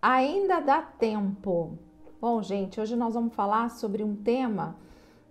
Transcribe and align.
Ainda 0.00 0.60
dá 0.60 0.82
tempo. 0.82 1.78
Bom, 2.20 2.42
gente, 2.42 2.80
hoje 2.80 2.96
nós 2.96 3.14
vamos 3.14 3.34
falar 3.34 3.70
sobre 3.70 4.02
um 4.02 4.16
tema 4.16 4.76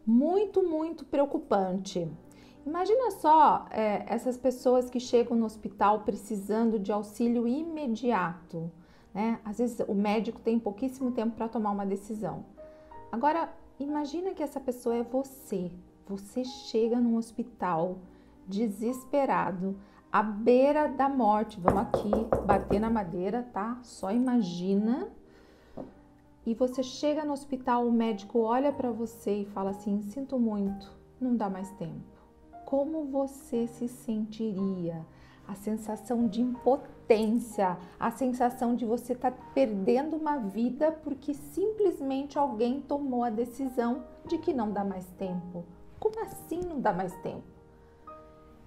muito, 0.05 0.63
muito 0.63 1.05
preocupante. 1.05 2.07
Imagina 2.65 3.11
só 3.11 3.65
é, 3.71 4.05
essas 4.07 4.37
pessoas 4.37 4.89
que 4.89 4.99
chegam 4.99 5.35
no 5.35 5.45
hospital 5.45 6.01
precisando 6.01 6.77
de 6.77 6.91
auxílio 6.91 7.47
imediato. 7.47 8.71
Né? 9.13 9.39
Às 9.43 9.57
vezes 9.57 9.79
o 9.87 9.93
médico 9.93 10.39
tem 10.39 10.59
pouquíssimo 10.59 11.11
tempo 11.11 11.35
para 11.35 11.47
tomar 11.49 11.71
uma 11.71 11.85
decisão. 11.85 12.45
Agora, 13.11 13.51
imagina 13.79 14.33
que 14.33 14.43
essa 14.43 14.59
pessoa 14.59 14.95
é 14.95 15.03
você. 15.03 15.71
Você 16.07 16.43
chega 16.43 16.99
num 16.99 17.17
hospital 17.17 17.97
desesperado, 18.47 19.75
à 20.11 20.21
beira 20.21 20.89
da 20.89 21.07
morte. 21.07 21.59
Vamos 21.59 21.81
aqui 21.81 22.11
bater 22.45 22.79
na 22.79 22.89
madeira, 22.89 23.47
tá? 23.53 23.79
Só 23.81 24.11
imagina. 24.11 25.07
E 26.45 26.53
você 26.55 26.83
chega 26.83 27.23
no 27.23 27.33
hospital, 27.33 27.87
o 27.87 27.91
médico 27.91 28.39
olha 28.39 28.73
para 28.73 28.91
você 28.91 29.41
e 29.41 29.45
fala 29.45 29.69
assim: 29.69 30.01
"Sinto 30.01 30.37
muito, 30.39 30.91
não 31.19 31.35
dá 31.35 31.49
mais 31.49 31.69
tempo". 31.71 32.01
Como 32.65 33.05
você 33.05 33.67
se 33.67 33.87
sentiria? 33.87 35.05
A 35.47 35.55
sensação 35.55 36.27
de 36.27 36.41
impotência, 36.41 37.77
a 37.99 38.09
sensação 38.11 38.75
de 38.75 38.85
você 38.85 39.13
estar 39.13 39.31
tá 39.31 39.37
perdendo 39.53 40.15
uma 40.15 40.37
vida 40.37 40.91
porque 40.91 41.33
simplesmente 41.33 42.39
alguém 42.39 42.79
tomou 42.79 43.23
a 43.23 43.29
decisão 43.29 44.03
de 44.25 44.37
que 44.37 44.53
não 44.53 44.71
dá 44.71 44.83
mais 44.83 45.05
tempo. 45.17 45.65
Como 45.99 46.19
assim 46.21 46.61
não 46.61 46.79
dá 46.79 46.93
mais 46.93 47.13
tempo? 47.17 47.60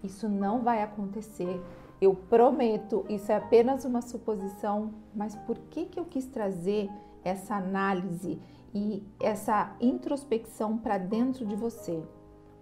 Isso 0.05 0.29
não 0.29 0.61
vai 0.61 0.83
acontecer. 0.83 1.61
Eu 2.01 2.15
prometo, 2.15 3.07
isso 3.09 3.33
é 3.33 3.37
apenas 3.37 3.87
uma 3.87 4.03
suposição, 4.03 4.93
mas 5.15 5.35
por 5.35 5.57
que, 5.71 5.87
que 5.87 5.99
eu 5.99 6.05
quis 6.05 6.27
trazer 6.27 6.91
essa 7.25 7.55
análise 7.55 8.39
e 8.75 9.03
essa 9.19 9.75
introspecção 9.81 10.77
para 10.77 10.99
dentro 10.99 11.47
de 11.47 11.57
você? 11.57 12.03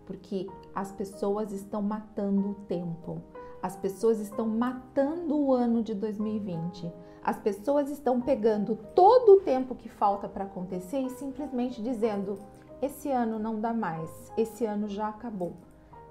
Porque 0.07 0.47
as 0.73 0.93
pessoas 0.93 1.51
estão 1.51 1.83
matando 1.83 2.51
o 2.51 2.55
tempo. 2.67 3.21
As 3.61 3.75
pessoas 3.75 4.21
estão 4.21 4.47
matando 4.47 5.37
o 5.37 5.53
ano 5.53 5.83
de 5.83 5.95
2020. 5.95 6.93
As 7.25 7.39
pessoas 7.39 7.91
estão 7.91 8.21
pegando 8.21 8.77
todo 8.95 9.35
o 9.35 9.41
tempo 9.41 9.75
que 9.75 9.89
falta 9.89 10.29
para 10.29 10.45
acontecer 10.45 11.01
e 11.01 11.11
simplesmente 11.11 11.83
dizendo: 11.83 12.39
esse 12.81 13.11
ano 13.11 13.39
não 13.39 13.61
dá 13.61 13.73
mais, 13.73 14.33
esse 14.37 14.65
ano 14.65 14.89
já 14.89 15.09
acabou. 15.09 15.55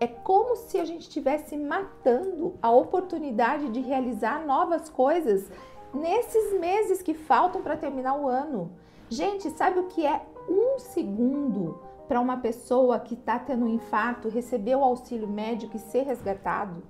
É 0.02 0.08
como 0.08 0.56
se 0.56 0.80
a 0.80 0.84
gente 0.84 1.02
estivesse 1.02 1.56
matando 1.56 2.56
a 2.60 2.72
oportunidade 2.72 3.70
de 3.70 3.82
realizar 3.82 4.44
novas 4.48 4.90
coisas 4.90 5.48
nesses 5.94 6.60
meses 6.60 7.04
que 7.04 7.14
faltam 7.14 7.62
para 7.62 7.78
terminar 7.78 8.16
o 8.16 8.28
ano. 8.28 8.72
Gente, 9.08 9.52
sabe 9.52 9.78
o 9.78 9.84
que 9.84 10.04
é 10.04 10.20
um 10.50 10.80
segundo 10.80 11.80
para 12.08 12.20
uma 12.20 12.38
pessoa 12.38 13.00
que 13.00 13.14
está 13.14 13.38
tendo 13.38 13.66
um 13.66 13.76
infarto 13.76 14.28
receber 14.28 14.76
o 14.76 14.84
auxílio 14.84 15.28
médico 15.28 15.78
e 15.78 15.80
ser 15.80 16.02
resgatado? 16.02 16.82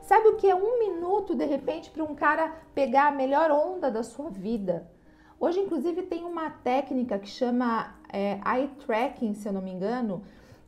Sabe 0.00 0.28
o 0.28 0.36
que 0.36 0.48
é 0.48 0.54
um 0.54 0.78
minuto 0.78 1.34
de 1.34 1.44
repente 1.44 1.90
para 1.90 2.02
um 2.02 2.14
cara 2.14 2.50
pegar 2.74 3.08
a 3.08 3.12
melhor 3.12 3.50
onda 3.50 3.90
da 3.90 4.02
sua 4.02 4.30
vida? 4.30 4.90
Hoje, 5.38 5.60
inclusive, 5.60 6.00
tem 6.04 6.24
uma 6.24 6.48
técnica 6.48 7.18
que 7.18 7.28
chama 7.28 7.94
é, 8.10 8.40
eye 8.46 8.68
tracking, 8.86 9.34
se 9.34 9.46
eu 9.46 9.52
não 9.52 9.60
me 9.60 9.70
engano, 9.70 10.22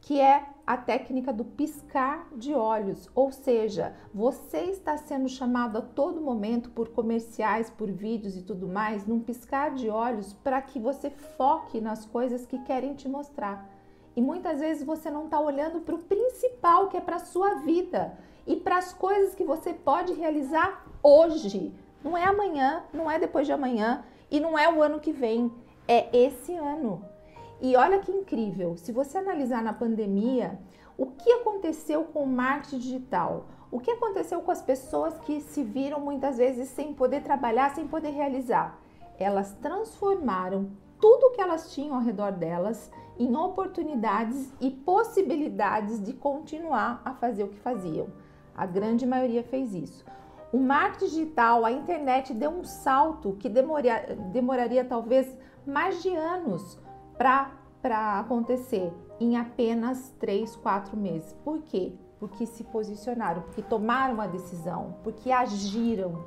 que 0.06 0.20
é 0.20 0.46
a 0.64 0.76
técnica 0.76 1.32
do 1.32 1.44
piscar 1.44 2.28
de 2.36 2.54
olhos, 2.54 3.10
ou 3.12 3.32
seja, 3.32 3.92
você 4.14 4.58
está 4.58 4.96
sendo 4.96 5.28
chamado 5.28 5.78
a 5.78 5.82
todo 5.82 6.20
momento 6.20 6.70
por 6.70 6.90
comerciais, 6.90 7.70
por 7.70 7.90
vídeos 7.90 8.36
e 8.36 8.42
tudo 8.42 8.68
mais, 8.68 9.04
num 9.04 9.18
piscar 9.18 9.74
de 9.74 9.90
olhos 9.90 10.32
para 10.32 10.62
que 10.62 10.78
você 10.78 11.10
foque 11.10 11.80
nas 11.80 12.06
coisas 12.06 12.46
que 12.46 12.56
querem 12.60 12.94
te 12.94 13.08
mostrar. 13.08 13.68
E 14.14 14.22
muitas 14.22 14.60
vezes 14.60 14.84
você 14.84 15.10
não 15.10 15.24
está 15.24 15.40
olhando 15.40 15.80
para 15.80 15.96
o 15.96 16.04
principal, 16.04 16.88
que 16.88 16.96
é 16.96 17.00
para 17.00 17.16
a 17.16 17.26
sua 17.26 17.56
vida 17.56 18.16
e 18.46 18.54
para 18.54 18.76
as 18.76 18.92
coisas 18.92 19.34
que 19.34 19.42
você 19.42 19.74
pode 19.74 20.12
realizar 20.12 20.86
hoje. 21.02 21.74
Não 22.04 22.16
é 22.16 22.22
amanhã, 22.22 22.84
não 22.92 23.10
é 23.10 23.18
depois 23.18 23.44
de 23.44 23.52
amanhã 23.52 24.04
e 24.30 24.38
não 24.38 24.56
é 24.56 24.72
o 24.72 24.80
ano 24.80 25.00
que 25.00 25.10
vem, 25.10 25.50
é 25.88 26.16
esse 26.16 26.54
ano. 26.54 27.15
E 27.60 27.74
olha 27.74 28.00
que 28.00 28.12
incrível, 28.12 28.76
se 28.76 28.92
você 28.92 29.16
analisar 29.16 29.62
na 29.62 29.72
pandemia, 29.72 30.58
o 30.96 31.06
que 31.06 31.30
aconteceu 31.32 32.04
com 32.04 32.24
o 32.24 32.26
marketing 32.26 32.78
digital? 32.78 33.46
O 33.70 33.80
que 33.80 33.90
aconteceu 33.90 34.40
com 34.40 34.50
as 34.50 34.60
pessoas 34.60 35.18
que 35.20 35.40
se 35.40 35.62
viram 35.62 35.98
muitas 36.00 36.36
vezes 36.36 36.68
sem 36.68 36.92
poder 36.92 37.22
trabalhar, 37.22 37.74
sem 37.74 37.88
poder 37.88 38.10
realizar? 38.10 38.78
Elas 39.18 39.54
transformaram 39.54 40.70
tudo 41.00 41.32
que 41.32 41.40
elas 41.40 41.72
tinham 41.72 41.96
ao 41.96 42.02
redor 42.02 42.32
delas 42.32 42.90
em 43.18 43.34
oportunidades 43.34 44.52
e 44.60 44.70
possibilidades 44.70 46.02
de 46.02 46.12
continuar 46.12 47.00
a 47.04 47.14
fazer 47.14 47.44
o 47.44 47.48
que 47.48 47.58
faziam. 47.58 48.08
A 48.54 48.66
grande 48.66 49.06
maioria 49.06 49.42
fez 49.42 49.74
isso. 49.74 50.04
O 50.52 50.58
marketing 50.58 51.06
digital, 51.06 51.64
a 51.64 51.72
internet 51.72 52.34
deu 52.34 52.50
um 52.50 52.64
salto 52.64 53.36
que 53.38 53.48
demoria, 53.48 54.14
demoraria 54.30 54.84
talvez 54.84 55.26
mais 55.66 56.02
de 56.02 56.14
anos 56.14 56.78
para 57.16 58.20
acontecer 58.20 58.92
em 59.18 59.36
apenas 59.36 60.14
3, 60.18 60.56
4 60.56 60.96
meses. 60.96 61.32
Por 61.44 61.62
quê? 61.62 61.92
Porque 62.18 62.46
se 62.46 62.64
posicionaram, 62.64 63.42
porque 63.42 63.62
tomaram 63.62 64.14
uma 64.14 64.26
decisão, 64.26 64.96
porque 65.02 65.30
agiram. 65.30 66.24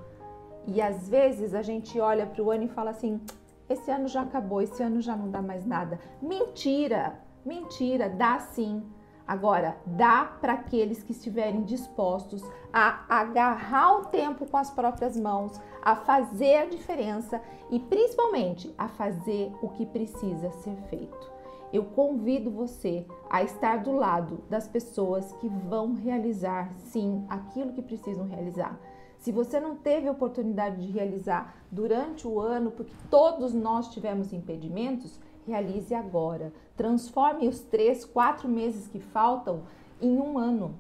E 0.68 0.82
às 0.82 1.10
vezes 1.10 1.54
a 1.54 1.62
gente 1.62 2.00
olha 2.00 2.26
para 2.26 2.44
o 2.44 2.52
ano 2.52 2.64
e 2.64 2.68
fala 2.68 2.92
assim: 2.92 3.20
esse 3.68 3.90
ano 3.90 4.08
já 4.08 4.22
acabou, 4.22 4.62
esse 4.62 4.82
ano 4.84 5.02
já 5.02 5.16
não 5.16 5.30
dá 5.30 5.42
mais 5.42 5.66
nada. 5.66 6.00
Mentira! 6.22 7.20
Mentira, 7.46 8.10
dá 8.10 8.38
sim. 8.40 8.84
Agora, 9.30 9.78
dá 9.86 10.26
para 10.26 10.54
aqueles 10.54 11.04
que 11.04 11.12
estiverem 11.12 11.62
dispostos 11.62 12.42
a 12.74 13.06
agarrar 13.08 14.00
o 14.00 14.06
tempo 14.06 14.48
com 14.48 14.58
as 14.58 14.72
próprias 14.72 15.16
mãos, 15.16 15.62
a 15.84 15.96
fazer 15.96 16.56
a 16.56 16.66
diferença 16.66 17.40
e 17.70 17.80
principalmente 17.80 18.74
a 18.76 18.88
fazer 18.88 19.54
o 19.62 19.70
que 19.70 19.86
precisa 19.86 20.50
ser 20.50 20.76
feito. 20.90 21.32
Eu 21.72 21.86
convido 21.86 22.50
você 22.50 23.06
a 23.30 23.44
estar 23.44 23.84
do 23.84 23.92
lado 23.92 24.44
das 24.50 24.68
pessoas 24.68 25.32
que 25.34 25.48
vão 25.48 25.94
realizar 25.94 26.74
sim 26.78 27.24
aquilo 27.30 27.74
que 27.74 27.84
precisam 27.84 28.28
realizar. 28.28 28.80
Se 29.20 29.32
você 29.32 29.60
não 29.60 29.76
teve 29.76 30.10
oportunidade 30.10 30.84
de 30.84 30.92
realizar 30.92 31.54
durante 31.72 32.28
o 32.28 32.40
ano, 32.40 32.72
porque 32.72 32.96
todos 33.12 33.54
nós 33.54 33.90
tivemos 33.90 34.34
impedimentos, 34.34 35.20
realize 35.50 35.94
agora. 35.94 36.54
Transforme 36.76 37.48
os 37.48 37.60
três, 37.60 38.06
quatro 38.06 38.48
meses 38.48 38.88
que 38.88 39.00
faltam 39.00 39.64
em 40.02 40.18
um 40.18 40.38
ano. 40.38 40.76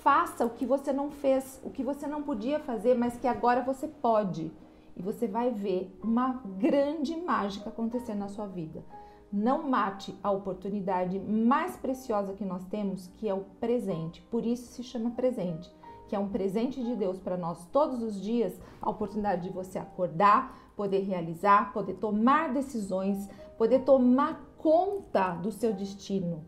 Faça 0.00 0.44
o 0.44 0.50
que 0.50 0.66
você 0.66 0.92
não 0.92 1.10
fez, 1.10 1.60
o 1.64 1.70
que 1.70 1.82
você 1.82 2.06
não 2.06 2.22
podia 2.22 2.58
fazer, 2.58 2.94
mas 2.94 3.16
que 3.16 3.26
agora 3.26 3.62
você 3.62 3.88
pode. 3.88 4.52
E 4.96 5.02
você 5.02 5.26
vai 5.26 5.50
ver 5.50 5.96
uma 6.02 6.42
grande 6.58 7.16
mágica 7.16 7.70
acontecer 7.70 8.14
na 8.14 8.28
sua 8.28 8.46
vida. 8.46 8.84
Não 9.32 9.62
mate 9.62 10.14
a 10.22 10.30
oportunidade 10.30 11.18
mais 11.18 11.76
preciosa 11.76 12.34
que 12.34 12.44
nós 12.44 12.64
temos, 12.66 13.08
que 13.16 13.28
é 13.28 13.34
o 13.34 13.46
presente. 13.58 14.20
Por 14.22 14.44
isso 14.44 14.72
se 14.72 14.82
chama 14.82 15.10
presente 15.12 15.70
que 16.12 16.16
é 16.16 16.18
um 16.18 16.28
presente 16.28 16.84
de 16.84 16.94
Deus 16.94 17.18
para 17.18 17.38
nós 17.38 17.64
todos 17.72 18.02
os 18.02 18.20
dias, 18.20 18.52
a 18.82 18.90
oportunidade 18.90 19.44
de 19.44 19.48
você 19.48 19.78
acordar, 19.78 20.70
poder 20.76 20.98
realizar, 20.98 21.72
poder 21.72 21.94
tomar 21.94 22.52
decisões, 22.52 23.30
poder 23.56 23.78
tomar 23.78 24.44
conta 24.58 25.30
do 25.36 25.50
seu 25.50 25.72
destino, 25.72 26.44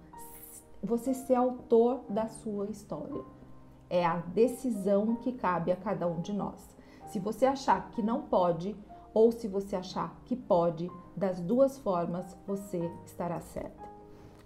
você 0.82 1.14
ser 1.14 1.36
autor 1.36 2.02
da 2.10 2.28
sua 2.28 2.66
história. 2.66 3.22
É 3.88 4.04
a 4.04 4.18
decisão 4.18 5.16
que 5.16 5.32
cabe 5.32 5.72
a 5.72 5.76
cada 5.76 6.06
um 6.06 6.20
de 6.20 6.34
nós. 6.34 6.76
Se 7.06 7.18
você 7.18 7.46
achar 7.46 7.90
que 7.92 8.02
não 8.02 8.20
pode, 8.20 8.76
ou 9.14 9.32
se 9.32 9.48
você 9.48 9.76
achar 9.76 10.14
que 10.26 10.36
pode, 10.36 10.90
das 11.16 11.40
duas 11.40 11.78
formas 11.78 12.36
você 12.46 12.92
estará 13.06 13.40
certa. 13.40 13.82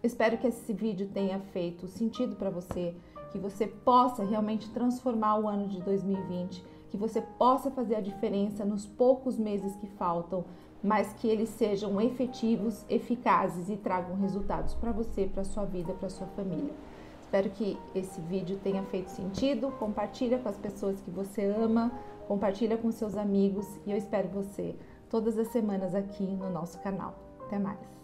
Espero 0.00 0.38
que 0.38 0.46
esse 0.46 0.72
vídeo 0.72 1.08
tenha 1.08 1.40
feito 1.40 1.88
sentido 1.88 2.36
para 2.36 2.50
você, 2.50 2.94
que 3.30 3.38
você 3.38 3.66
possa 3.66 4.24
realmente 4.24 4.70
transformar 4.70 5.38
o 5.38 5.48
ano 5.48 5.68
de 5.68 5.80
2020, 5.82 6.64
que 6.90 6.96
você 6.96 7.20
possa 7.20 7.70
fazer 7.70 7.96
a 7.96 8.00
diferença 8.00 8.64
nos 8.64 8.86
poucos 8.86 9.38
meses 9.38 9.76
que 9.76 9.86
faltam, 9.86 10.44
mas 10.82 11.12
que 11.14 11.28
eles 11.28 11.48
sejam 11.50 12.00
efetivos, 12.00 12.84
eficazes 12.88 13.68
e 13.68 13.76
tragam 13.76 14.16
resultados 14.16 14.74
para 14.74 14.92
você, 14.92 15.26
para 15.26 15.44
sua 15.44 15.64
vida, 15.64 15.92
para 15.92 16.08
sua 16.08 16.26
família. 16.28 16.72
Espero 17.20 17.50
que 17.50 17.76
esse 17.94 18.20
vídeo 18.22 18.58
tenha 18.62 18.82
feito 18.84 19.08
sentido. 19.08 19.70
Compartilha 19.78 20.38
com 20.38 20.48
as 20.48 20.56
pessoas 20.56 20.98
que 21.00 21.10
você 21.10 21.44
ama, 21.44 21.92
compartilha 22.26 22.78
com 22.78 22.90
seus 22.90 23.16
amigos 23.16 23.66
e 23.86 23.90
eu 23.90 23.98
espero 23.98 24.28
você 24.28 24.74
todas 25.10 25.38
as 25.38 25.48
semanas 25.48 25.94
aqui 25.94 26.24
no 26.24 26.50
nosso 26.50 26.78
canal. 26.80 27.14
Até 27.46 27.58
mais. 27.58 27.97